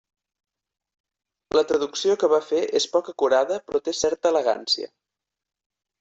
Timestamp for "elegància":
4.31-4.89